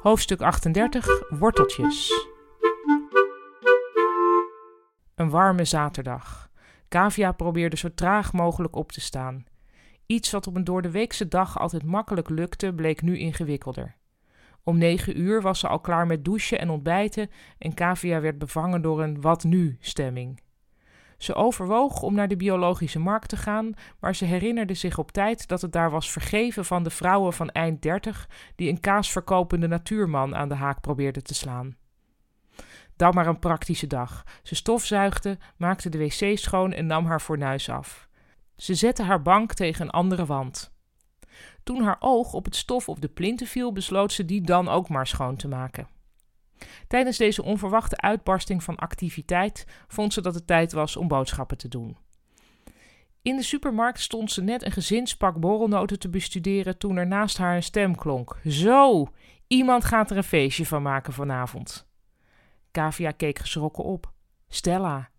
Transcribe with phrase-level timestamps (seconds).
[0.00, 2.28] Hoofdstuk 38 Worteltjes.
[5.14, 6.50] Een warme zaterdag.
[6.88, 9.44] Kavia probeerde zo traag mogelijk op te staan.
[10.06, 13.96] Iets wat op een doordeweekse dag altijd makkelijk lukte, bleek nu ingewikkelder.
[14.62, 18.82] Om negen uur was ze al klaar met douchen en ontbijten en Kavia werd bevangen
[18.82, 20.40] door een wat nu stemming.
[21.20, 25.48] Ze overwoog om naar de biologische markt te gaan, maar ze herinnerde zich op tijd
[25.48, 30.36] dat het daar was vergeven van de vrouwen van eind dertig die een kaasverkopende natuurman
[30.36, 31.76] aan de haak probeerden te slaan.
[32.96, 34.24] Dan maar een praktische dag.
[34.42, 38.08] Ze stofzuigde, maakte de wc schoon en nam haar fornuis af.
[38.56, 40.72] Ze zette haar bank tegen een andere wand.
[41.62, 44.88] Toen haar oog op het stof op de plinten viel, besloot ze die dan ook
[44.88, 45.88] maar schoon te maken.
[46.88, 51.68] Tijdens deze onverwachte uitbarsting van activiteit vond ze dat het tijd was om boodschappen te
[51.68, 51.96] doen.
[53.22, 57.56] In de supermarkt stond ze net een gezinspak borrelnoten te bestuderen toen er naast haar
[57.56, 58.36] een stem klonk.
[58.46, 59.08] Zo,
[59.46, 61.88] iemand gaat er een feestje van maken vanavond.
[62.70, 64.12] Kavia keek geschrokken op.
[64.48, 65.10] Stella.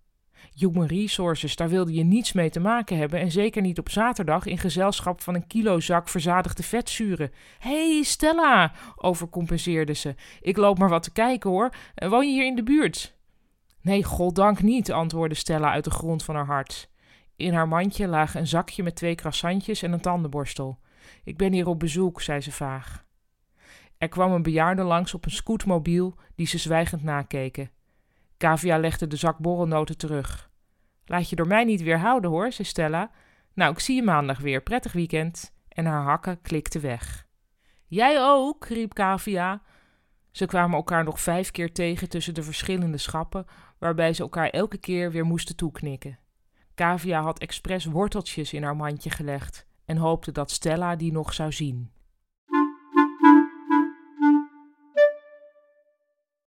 [0.56, 4.46] Human Resources, daar wilde je niets mee te maken hebben en zeker niet op zaterdag
[4.46, 7.32] in gezelschap van een kilozak verzadigde vetzuren.
[7.60, 10.16] Hé, hey, Stella, overcompenseerde ze.
[10.42, 11.74] Ik loop maar wat te kijken hoor.
[11.96, 13.16] Woon je hier in de buurt?
[13.82, 16.90] Nee, goddank niet, antwoordde Stella uit de grond van haar hart.
[17.36, 20.80] In haar mandje lagen een zakje met twee croissantjes en een tandenborstel.
[21.24, 23.06] Ik ben hier op bezoek, zei ze vaag.
[23.98, 27.72] Er kwam een bejaarde langs op een scootmobiel die ze zwijgend nakeken.
[28.42, 30.50] Kavia legde de zak borrelnoten terug.
[31.06, 33.12] Laat je door mij niet weerhouden hoor, zei Stella.
[33.54, 34.62] Nou, ik zie je maandag weer.
[34.62, 35.54] Prettig weekend.
[35.68, 37.28] En haar hakken klikten weg.
[37.88, 39.62] Jij ook, riep Kavia.
[40.32, 43.46] Ze kwamen elkaar nog vijf keer tegen tussen de verschillende schappen,
[43.80, 46.20] waarbij ze elkaar elke keer weer moesten toeknikken.
[46.76, 51.52] Kavia had expres worteltjes in haar mandje gelegd en hoopte dat Stella die nog zou
[51.52, 51.92] zien.